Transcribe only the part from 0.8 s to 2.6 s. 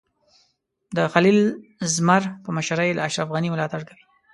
د خلیل زمر په